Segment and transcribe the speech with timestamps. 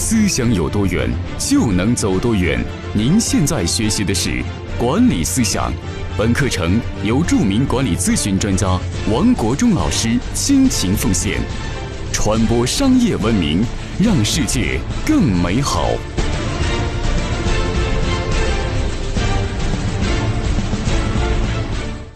[0.00, 2.64] 思想有多远，就能走多远。
[2.94, 4.44] 您现在学习的是
[4.78, 5.72] 管理思想，
[6.16, 8.78] 本课程由著名管理咨询专家
[9.12, 11.40] 王国忠老师倾情奉献，
[12.12, 13.64] 传播商业文明，
[14.00, 15.88] 让世界更美好。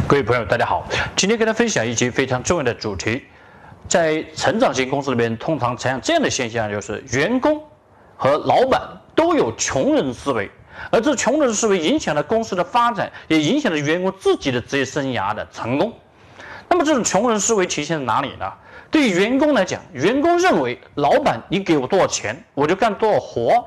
[0.06, 0.86] 各位朋友，大家好，
[1.16, 3.24] 今天跟大家分享一期非常重要的主题。
[3.88, 7.60] 在成长型公司里边，通常采用这样的现象，就是员工
[8.22, 8.80] 和老板
[9.16, 10.48] 都有穷人思维，
[10.92, 15.92] 而这穷人思维影响了公司的发展，也影响了员工自己的职业生涯的成功。
[16.68, 18.48] 那么这种穷人思维体现在哪里呢？
[18.92, 23.64] 对于员工来讲，员工认为老板你给我多少钱，我就干多少活，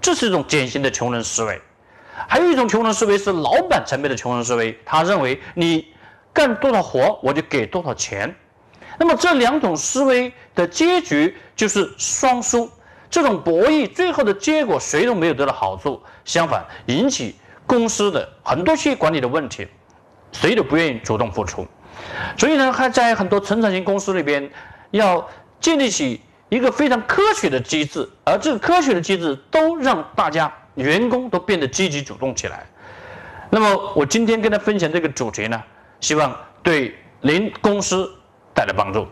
[0.00, 1.60] 这是一种典型的穷人思维。
[2.28, 5.92] 还有一种穷人思维是老板层面的穷人思维，他认为你
[6.32, 8.32] 干多少活，我就给多少钱。
[8.96, 12.70] 那么这两种思维的结局就是双输，
[13.12, 19.68] 这种博弈最后的结果谁都没有得到好处，相反引起公司的很多企业管理的问题，
[20.32, 21.66] 谁都不愿意主动付出，
[22.38, 24.50] 所以呢，还在很多成长型公司里边
[24.90, 25.28] 要
[25.60, 32.66] 建立起一个非常科学的机制，而这个科学的机制都让大家员工都变得积极主动起来。
[33.50, 35.62] 那么我今天跟他分享这个主题呢，
[36.00, 38.10] 希望对您公司。
[38.54, 39.08] 带来帮助。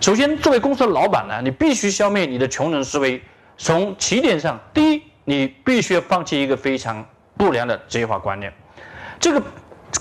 [0.00, 3.20] 首先，作为公司的老板呢，你必须消灭你的穷人思维。
[3.56, 7.04] 从起点上，第一，你必须要放弃一个非常
[7.36, 8.52] 不良的职业化观念。
[9.18, 9.42] 这个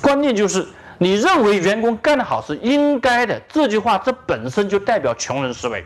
[0.01, 3.39] 观念就是，你认为员工干得好是应该的。
[3.47, 5.83] 这句话这本身就代表穷人思维。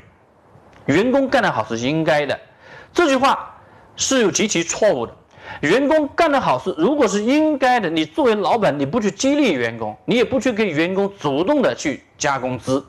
[0.88, 2.38] 员工干得好是应该的，
[2.92, 3.56] 这句话
[3.96, 5.16] 是有极其错误的。
[5.62, 12.84] 员工干得好是，如果是应该的，你作为老板，你不去激励员工，你也不去给员工主动的去加工资，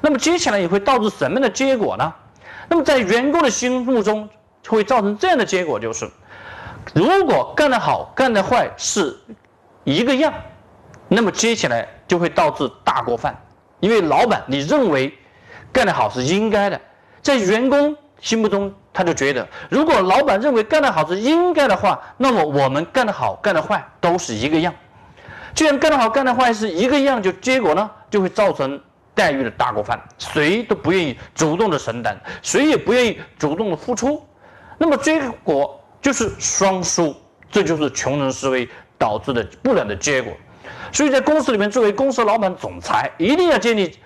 [0.00, 2.12] 那么接下来也会导致什么样的结果呢？
[2.68, 4.28] 那么在员工的心目中
[4.66, 6.10] 会造成这样的结果，就是
[6.94, 9.16] 如果干得好、干得坏是
[9.84, 10.32] 一个样，
[11.08, 13.36] 那么接下来就会导致大锅饭，
[13.80, 15.16] 因为老板你认为
[15.72, 16.80] 干得好是应该的，
[17.22, 17.96] 在员工。
[18.18, 24.72] 心目中，他就觉得，如果老板认为干得好是应该的话，那么我们干得好、干得坏都是一个样。
[25.54, 28.80] 既然干得好、干得坏是一个样，就结果呢，就会造成
[29.16, 34.22] 待遇的大锅饭，谁都不愿意主动的承担，谁也不愿意主动的付出，
[34.76, 37.16] 那么结果就是双输，
[37.50, 38.68] 这就是穷人思维
[38.98, 40.32] 导致的不良的结果。
[40.92, 43.96] 所以在公司里面，作为公司老板、总裁，一定要建立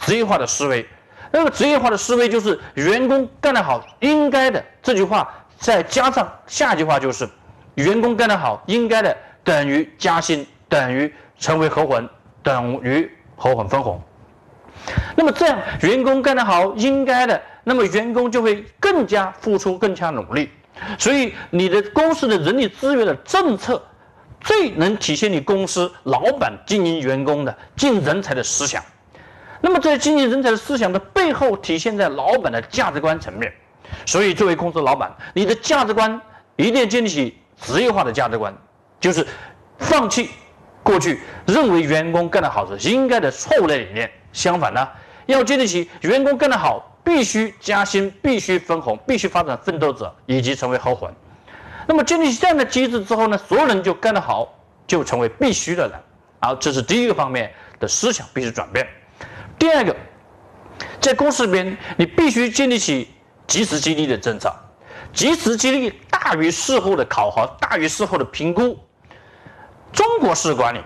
[0.00, 0.84] 职业化的思维。
[1.30, 7.28] 那个职业化的思维就是员工干得好应该的这句话，再加上下句话就是
[7.76, 12.08] 员工干得好应该的等于加薪等于成为合伙人
[12.42, 14.02] 等于合伙分红。
[15.16, 20.50] 那么这样员工干得好应该的，那么员工就会更加付出更加努力。
[20.98, 23.82] 所以你的公司的人力资源的政策
[24.40, 28.82] 最能体现你公司老板经营员工的进人才的思想。
[29.62, 33.52] 那么，在经营人才的思想的背后，体现在老板的价值观层面。
[34.04, 36.20] 所以，作为公司老板，你的价值观
[36.56, 38.54] 一定要建立起职业化的价值观，
[39.00, 39.26] 就是
[39.78, 40.28] 放弃
[40.82, 44.10] 过去认为员工干得好是应该的错误的理念。
[44.36, 44.86] 相反呢，
[45.24, 51.16] 要建立起员工干得好必须加薪、必须分红、必须发展奋斗者以及成为合伙人。
[51.88, 54.52] 那么，建立起这样的机制之后呢，所有人就干得好，
[54.86, 55.98] 就成为必须的人。
[56.40, 58.86] 好，这是第一个方面的思想必须转变。
[59.58, 59.96] 第二个，
[61.00, 63.08] 在公司里边，你必须建立起
[63.46, 64.52] 及时激励的政策，
[65.14, 68.78] 及时激励大于事后的考核，大于事后的评估。
[69.92, 70.80] 中国式管理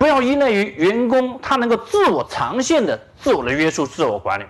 [0.00, 4.44] 不要依赖于员工他能够自我长线的自我的约束、自我管理。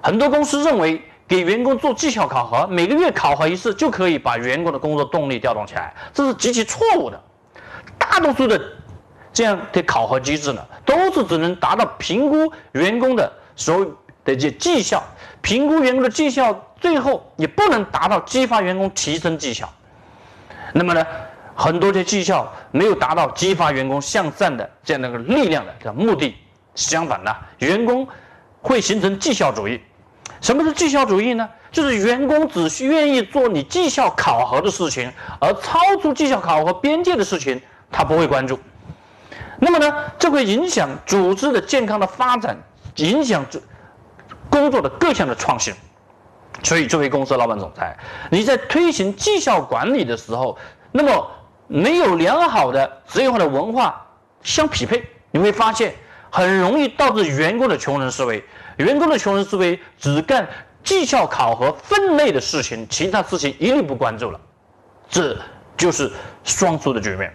[0.00, 7.20] 很多公司认为给员工做绩效考核，每个月考核一次就可以把员工的工作动力调动起来，这是极其错误的。
[7.98, 8.60] 大多数的。
[9.34, 13.86] 这样的考核机制呢，都是只能达到评估员工的所有
[14.26, 15.02] 的这绩效，
[15.40, 19.66] 评估员工的绩效，最后也不能达到激发员工提升绩效。
[20.74, 21.02] 那么呢，
[21.54, 26.34] 很多的绩效没有达到激发员工向善的这样的一个力量的这目的。
[26.74, 28.08] 相反呢，员工
[28.60, 29.80] 会形成绩效主义。
[30.40, 31.48] 什么是绩效主义呢？
[31.70, 37.60] 就是员工只需愿意做你绩效考核的事情，而超出绩效考核边界的事情，
[37.90, 38.58] 他不会关注。
[39.58, 42.56] 那么呢，这会影响组织的健康的发展，
[42.96, 43.60] 影响这
[44.50, 45.72] 工作的各项的创新。
[46.62, 47.96] 所以，作为公司老板总裁，
[48.30, 50.58] 你在推行绩效管理的时候，
[50.90, 51.30] 那么
[51.72, 54.06] 没有良好的职业化的文化
[54.42, 55.94] 相匹配，你会发现
[56.30, 58.44] 很容易导致员工的穷人思维。
[58.76, 60.46] 员工的穷人思维只干
[60.84, 64.38] 绩效考核分内的事情，其他事情一律不关注了，
[65.08, 65.34] 这
[65.74, 66.12] 就是
[66.44, 67.32] 双输的局面。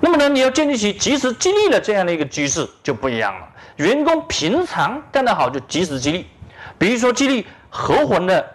[0.00, 3.46] 那么呢，你要建立起及时激励的这样的一个机制就不一样了。
[3.76, 6.26] 员工平常干得好就及时激励，
[6.78, 8.46] 比如说激励合伙人的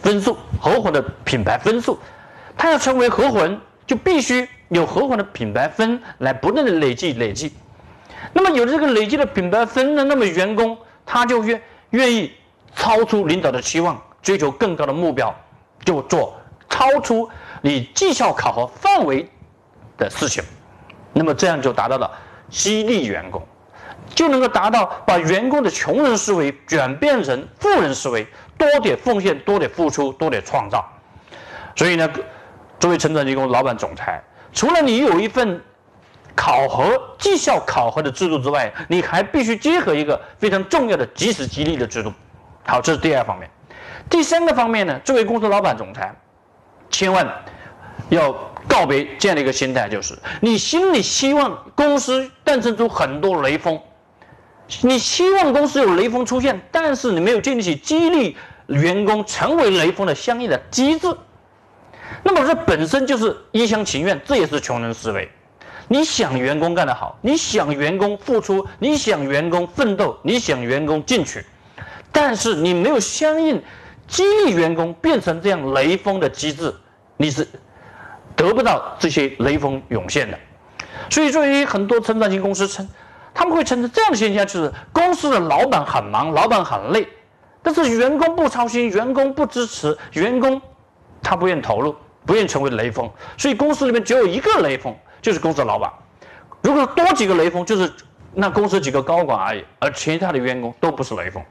[0.00, 1.98] 分数，合伙的品牌分数，
[2.56, 7.52] 他要成为合伙人，就必须有合伙的品牌分来不断的累计累计。
[8.32, 12.32] 那么有了这个累计的品牌分呢，那么员工他就愿愿意
[12.74, 15.34] 超出领导的期望，追求更高的目标，
[15.84, 16.34] 就做
[16.68, 17.28] 超出
[17.60, 19.28] 你绩效考核范围
[19.98, 20.42] 的事情。
[21.12, 22.10] 那么这样就达到了
[22.48, 23.42] 激励员工。
[24.14, 28.26] 就能够达到把员工的穷人思维转变成富人思维，
[28.58, 30.86] 多点奉献，多点付出，多点创造。
[31.76, 32.10] 所以呢，
[32.82, 34.20] 作为成长型公司老板、总裁，
[34.52, 35.62] 除了你有一份
[36.34, 42.12] 考核绩效考核的制度之外，你还必须结合一个非常重要的及时激励的制度。
[42.66, 43.48] 好，这是第二方面。
[44.10, 46.12] 第三个方面呢，作为公司老板、总裁，
[46.90, 47.24] 千万
[48.08, 48.32] 要
[48.66, 53.80] 告别这样的一个心态，就是你心里希望公司诞生出很多雷锋。
[54.80, 58.36] 你希望公司有雷锋出现，但是你没有建立起激励
[58.66, 61.06] 员工成为雷锋的相应的机制，
[62.22, 65.30] 那么这本身就是一厢情愿，这也是穷人思维。
[65.88, 71.44] 你想员工干得好，你想员工付出，你想员工奋斗，你想员工进取，
[72.10, 73.62] 但是你没有相应
[74.06, 76.74] 激励员工变成这样雷锋的机制，
[77.16, 77.46] 你是
[78.34, 80.38] 得不到这些雷锋涌现的。
[81.10, 82.88] 所以，作为很多成长型公司称。
[83.34, 87.08] 他们会产生这样的现象，就是公司的老板很忙，老板很累，
[87.62, 90.60] 但是员工不操心，员工不支持，员工
[91.22, 91.94] 他不愿投入，
[92.26, 93.08] 不愿成为雷锋，
[93.38, 95.90] 所以公司里面只有一个雷锋，就是公司的老板。
[96.62, 97.90] 如果多几个雷锋，就是
[98.34, 101.42] 那公司几个高管而已，而其他的员工都不是雷锋。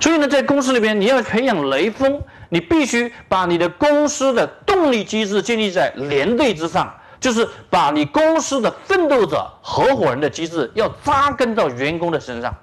[0.00, 6.92] 所以呢，在公司里边，你要培养雷锋，你必须把你的公司的动力机制建立在连队之上。
[7.20, 12.54] 就是把你公司的奋斗者、合伙人的机制要扎根到员工的身上，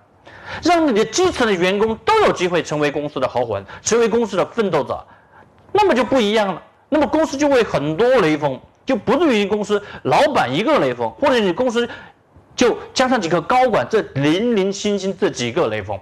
[0.64, 5.06] 让你的基层的员工都有机会成为公司的合伙人，成为公司的奋斗者，
[5.78, 6.60] 那么就不一样了。
[6.90, 11.88] 那么公司就会很多雷锋，就不至于公司老板一个雷锋，或者你公司
[12.56, 16.00] 就加上几个高管，这零零星星这几个雷锋。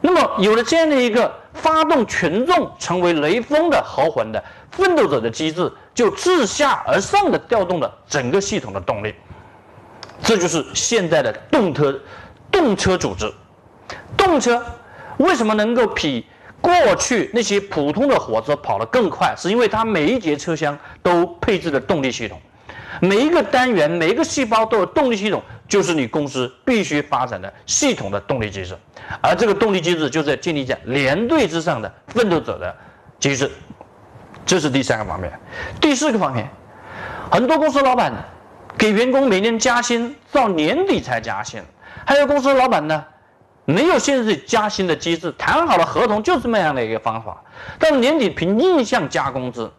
[0.00, 5.72] 那么有了这样的一个发动群众成为雷锋的合魂的奋斗者的机制。
[5.94, 9.12] 就自下而上的调动了整个系统的动力，
[10.22, 12.00] 这就是现在的动车
[12.52, 13.28] 动车组织。
[14.16, 14.64] 动车
[15.16, 16.24] 为什么能够比
[16.60, 19.34] 过去那些普通的火车跑得更快？
[19.36, 22.40] 是因为它每一节车厢都配置了动力系统，
[23.00, 28.76] 每一个单元、每一个细胞都有动力系统，就是你公司必须发展的系统的动力机制。
[29.20, 32.74] 而这个动力机制就在建立在连队之上的奋斗者的
[33.18, 33.50] 机制。
[34.44, 35.32] 这是第三个方面，
[35.80, 36.48] 第四个方面，
[37.30, 38.12] 很多公司老板
[38.76, 41.62] 给员工每年加薪到年底才加薪，
[42.04, 43.04] 还有公司老板呢，
[43.68, 47.36] 没有限制加薪的机制，谈好了合同就是那样的一个方法，
[47.78, 49.70] 到了年底凭印象加工资，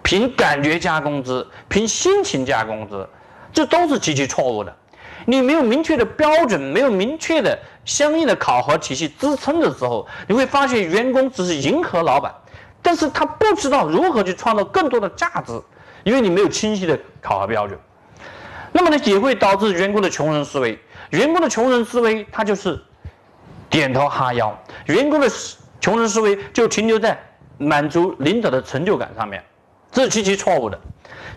[0.00, 3.04] 凭感觉加工资，凭心情加工资，
[3.52, 4.72] 这都是极其错误的。
[5.24, 12.32] 你没有明确的标准，没有明确的相应的考核体系支撑的时候，你会发现员工只是迎合老板。
[12.80, 15.60] 但是他不知道如何去创造更多的价值，
[16.04, 17.76] 因为你没有清晰的考核标准，
[18.70, 20.78] 那么呢也会导致员工的穷人思维。
[21.10, 22.80] 员工的穷人思维，他就是
[23.76, 24.58] 点头哈腰。
[24.86, 25.28] 员工的
[25.78, 27.18] 穷人思维就停留在
[27.58, 29.42] 满足领导的成就感上面，
[29.92, 30.80] 这是极其错误的。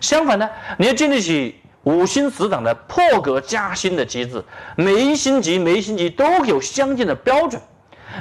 [0.00, 4.42] 相反呢，你要建立起五星十长的破格加薪的机制，
[4.74, 7.60] 每一星级每一星级都有相应的标准，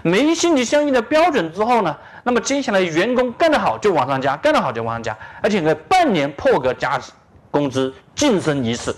[0.03, 1.95] 每一星级相应的标准之后呢？
[2.23, 6.99] 那么接下来员工干得好就往上加，干得好就往上加，而且呢半年破格加
[7.49, 8.93] 工资晋升一次。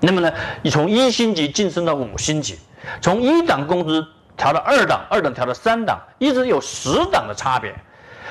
[0.00, 2.58] 那么呢，你从一星级晋升到五星级，
[3.00, 4.04] 从一档工资
[4.36, 7.74] 调到二档，二档调到三档，一直有十档的差别。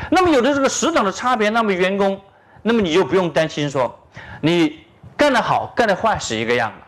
[0.10, 2.20] 那么有的这个十档的差别，那么员工，
[2.62, 4.00] 那么你就不用担心说
[4.42, 4.80] 你
[5.16, 6.86] 干得好干得坏是一个样的。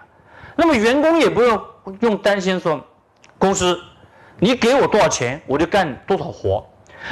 [0.55, 1.61] 那么员工也不用
[1.99, 2.79] 用担心说
[3.37, 3.79] 公司
[4.39, 6.65] 你给我多少钱我就干多少活。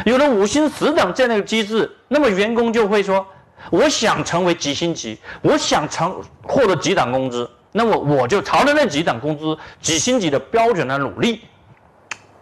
[0.06, 3.26] 有了五星十档这样的机制，那么员工就会说
[3.72, 11.42] ：“我想成为几星级，我想成获得几档工资，那么我就朝着那几档工资、几星级的标准来努力。”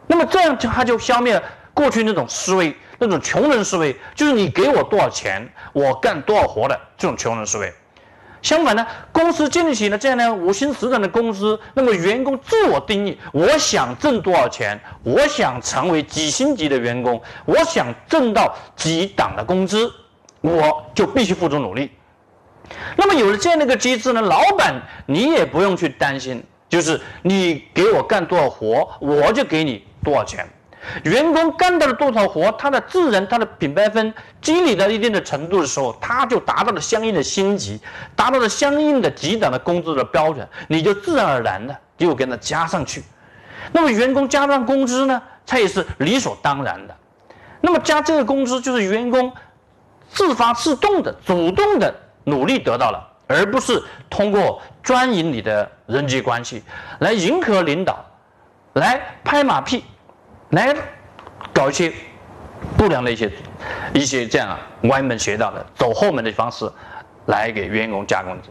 [0.08, 1.44] 那么这样就他就消灭了
[1.74, 7.74] 过去那种思维，那种穷人思维，就是你给我多少钱，我干多少活的这种穷人思维。
[8.42, 19.92] 相反呢，公司建立起了这样的五星十等的工资，那么员工自我定义，我想挣多少钱，我想成为几星级的员工，我想挣到几档的工资，
[20.40, 21.92] 我就必须付出努力。
[22.96, 30.48] 那么有了这样的一个机制呢，老板你也不用去担心，就是你给我干多少活，我就给你多少钱。
[31.04, 37.80] 员工干到了多少活，他的自然他的品牌分积累到一定的程度的时候，他就达到了相应的星级，
[38.16, 43.04] 达到了相应的级档的工资的标准，你就自然而然的就给他加上去。
[43.74, 46.96] 那么员工加上工资呢，它也是理所当然的。
[47.60, 49.34] 那么加这个工资就是员工
[50.10, 51.94] 自发自动的主动的。
[52.28, 56.62] 努力得到了，而不是通过专营你的人际关系
[57.00, 58.06] 来迎合领导，
[58.74, 59.86] 来拍马屁，
[60.50, 60.76] 来
[61.54, 61.90] 搞一些
[62.78, 63.32] 不良的一些
[63.94, 66.70] 一些这样歪门邪道的走后门的方式
[67.28, 68.50] 来给员工加工资。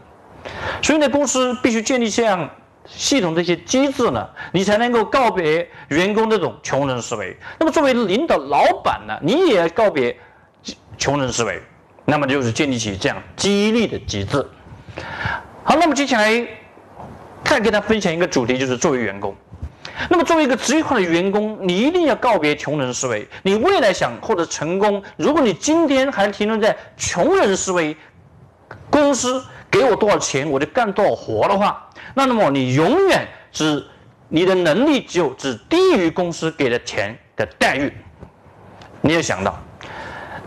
[0.81, 2.49] 所以呢，公司必须建立这样
[2.87, 7.37] 系统这些机制呢，你才能够告别员工这种穷人思维。
[7.59, 10.17] 那么作为领导老板呢，你也要告别
[10.97, 11.61] 穷人思维。
[12.09, 14.37] 那么就是建立起这样激励的机制。
[15.65, 16.47] 好，那么接下来
[17.43, 19.35] 再跟他分享一个主题，就是作为员工。
[20.09, 23.27] 那么作为一个职业化的员工，你一定要告别穷人思维。
[23.43, 27.97] 你未来想获得成功，如果你今天还停留在穷人思维，
[28.89, 33.85] 公司给我多少钱我就干多少活的话，那那么你永远只
[34.29, 37.91] 你的能力就只低于公司给的钱的待遇。
[39.01, 39.59] 你要想到，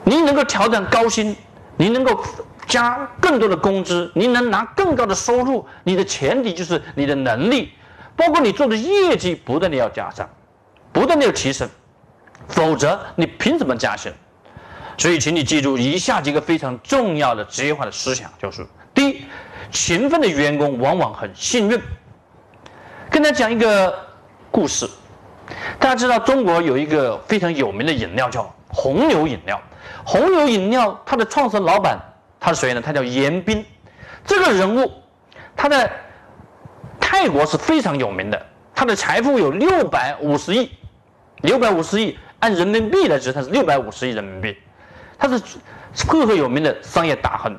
[0.05, 1.37] 你能够调整高薪。
[1.81, 2.23] 你能够
[2.67, 7.73] 加更多的工资，你能拿更高的收入，你的前提就是你的能力，
[8.15, 10.29] 包括你做的业绩不断的要加上，
[10.93, 11.67] 不断的要提升，
[12.49, 14.13] 否则你凭什么加薪？
[14.99, 19.25] 所以，请你记住以下几个非常重要的职业化的思想，就是：第一，
[19.73, 21.81] 勤奋的员工往往很幸运。
[23.09, 23.99] 跟大家讲一个
[24.51, 24.87] 故事，
[25.79, 29.59] 大家知道中国有一个非常有名的饮料叫红牛饮料。
[30.05, 31.99] 红牛饮料它的创始人老板
[32.39, 32.81] 他是谁呢？
[32.81, 33.65] 他叫严彬，
[34.25, 34.91] 这个人物
[35.55, 35.91] 他在
[36.99, 40.71] 泰国是非常有名的，他的财富有六百五十亿，
[41.43, 44.57] 六百五十亿按人民币来值，他是六百五十亿人民币，
[45.19, 45.43] 他是
[46.07, 47.55] 赫赫有名的商业大亨。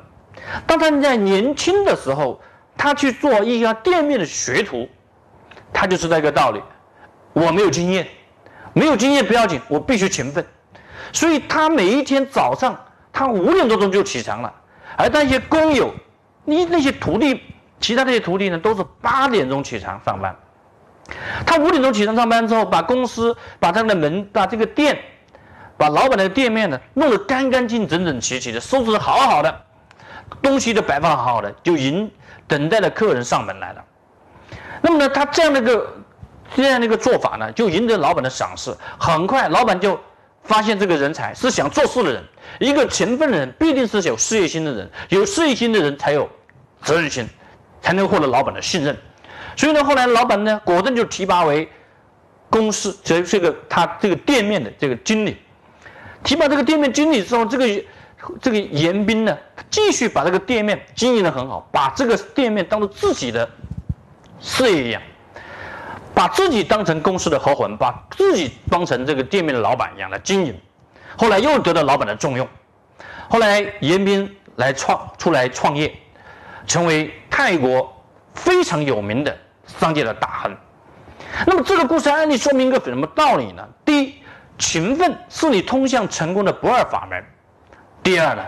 [0.66, 2.40] 当他在年轻的时候，
[2.76, 4.88] 他去做一家店面的学徒，
[5.72, 6.60] 他就是这个道理：
[7.32, 8.08] 我没有经验，
[8.72, 10.44] 没有经验不要紧，我必须勤奋。
[11.12, 12.74] 所以他每一天早上，
[13.12, 14.52] 他五点多钟就起床了，
[14.96, 15.92] 而那些工友，
[16.44, 17.42] 你那些徒弟，
[17.78, 20.34] 其他那些徒弟呢，都是八点钟起床上班。
[21.44, 24.98] 他五点钟起床上班之后，把公司、把他的门、把这个店、
[25.76, 29.60] 把老板的店面呢，弄得干干净、整整齐齐的，收拾的好好的，
[30.40, 32.10] 东西都摆放好好的，就迎
[32.46, 33.84] 等待着客人上门来了。
[34.80, 35.94] 那么呢，他这样的一个
[36.56, 38.74] 这样的一个做法呢，就赢得老板的赏识。
[38.98, 40.00] 很快，老板就。
[40.52, 42.22] 发现这个人才是想做事的人，
[42.60, 46.28] 一个勤奋的人必定是有事业心的人，有事业心的人才有
[46.82, 47.26] 责任心，
[47.80, 48.94] 才能获得老板的信任。
[49.56, 51.66] 所以呢，后来老板呢果断就提拔为
[52.50, 55.38] 公司这这个他这个店面的这个经理。
[56.22, 57.84] 提拔这个店面经理之后，这个
[58.42, 59.34] 这个严斌呢
[59.70, 63.48] 继续把这个店面经营的很好，把这个店面当做自己的
[64.38, 65.00] 事业一样。
[66.14, 70.54] 把自己当成公司的合伙人，把自己当成这个店面的老板一样来经营，
[71.16, 72.46] 后来又得到老板的重用，
[73.28, 75.92] 后来严彬来创出来创业，
[76.66, 77.90] 成为泰国
[78.34, 80.56] 非常有名的商界的大亨。
[81.46, 83.66] 那么这个故事案例说明一个什么道理呢？
[83.84, 84.14] 第一，
[84.58, 87.24] 勤奋是你通向成功的不二法门。
[88.02, 88.44] 第二呢，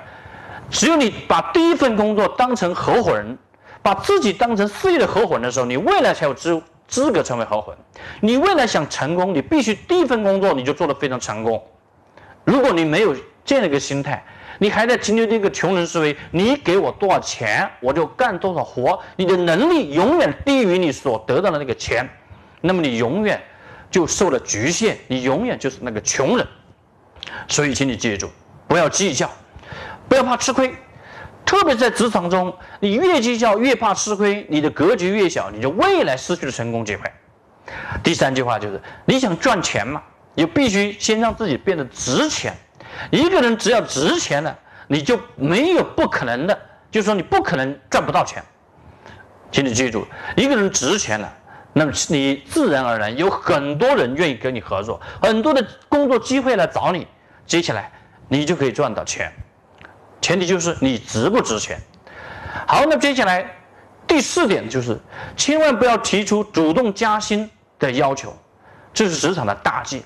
[0.71, 3.39] 只有你把第一份工作当成合伙人，
[3.81, 6.63] 把自己当成事业的合伙人的时候，你未来才有资。
[6.87, 7.81] 资格成为合伙人，
[8.21, 11.63] 你未来想成功，你必须第一份工作你就做得非常成功。
[12.45, 14.25] 如果你没有这样的一个心态，
[14.59, 22.09] 你还在停留在一个穷人思维，你给我多少钱我就干多少活，你的能力永远低于你所得到的那个钱，
[22.61, 23.43] 那么你永远
[23.91, 26.47] 就受了局限，你永远就是那个穷人。
[27.49, 28.31] 所以，请你记住，
[28.69, 29.31] 不要计较，
[30.09, 30.75] 不要怕吃亏。
[31.45, 37.03] 特别在职场中，你越计较越怕吃亏，你的格局越小，你就未来失去了成功机会。
[38.03, 40.03] 第三句话就是，你想赚钱嘛，
[40.35, 42.55] 你必须先让自己变得值钱。
[43.11, 46.59] 一个人只要值钱了，你就没有不可能的，
[46.91, 48.43] 就是说你不可能赚不到钱。
[49.51, 51.33] 请你记住，一个人值钱了，
[51.73, 57.07] 那么你自然而然有很多人愿意跟你合作，很多的工作机会来找你，
[57.47, 57.91] 接下来
[58.29, 59.33] 你就可以赚到钱。
[60.25, 61.79] 前提就是你值不值钱。
[62.67, 63.47] 好，那接下来
[64.07, 64.99] 第四点就是
[65.37, 68.35] 千万不要提出主动加薪的要求，
[68.95, 70.03] 这是职场的大忌。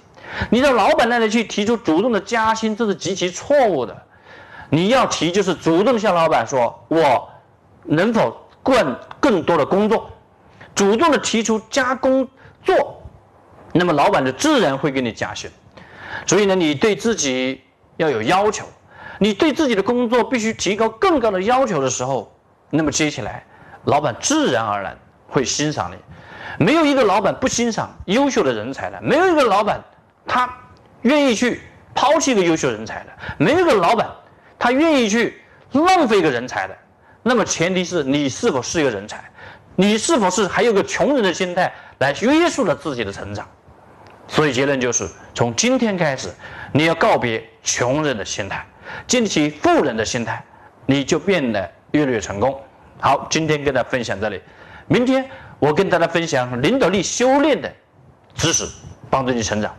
[0.51, 3.97] 你到老板那里去提出主动的加薪，这是极其错误的。
[4.71, 7.31] 你要提就是主动向老板说，我
[7.85, 10.11] 能否干更多的工作，
[10.75, 12.29] 主动的提出加工
[12.65, 13.01] 作，
[13.73, 15.49] 那么老板就自然会给你加薪。
[16.27, 17.63] 所以呢，你对自己
[17.99, 18.67] 要有要求，
[19.19, 22.33] 你对自己的工作必须提高更高的要求的时候，
[22.71, 23.45] 那么接下来
[23.85, 24.97] 老板自然而然
[25.27, 25.97] 会欣赏你。
[26.65, 29.81] 没有一个老板不欣赏优秀的人才的，没有一个老板
[30.27, 30.49] 他
[31.03, 31.61] 愿意去
[31.95, 34.09] 抛弃一个优秀人才的，没有一个老板。
[34.61, 36.77] 他愿意去浪费一个人才的，
[37.23, 39.23] 那么前提是你是否是一个人才，
[39.77, 43.47] 你是否是还有个穷人的心态来约束了自己的成长？
[44.27, 46.29] 所以结论就是，从今天开始，
[46.73, 48.67] 你要告别穷人的心态，
[49.07, 50.43] 建立起富人的心态，
[50.87, 52.61] 你就变得越来越成功。
[53.01, 54.41] 好，今天跟大家分享这里，
[54.87, 55.29] 明天
[55.59, 57.73] 我跟大家分享领导力修炼的
[58.35, 58.67] 知识，
[59.09, 59.75] 帮助你成长。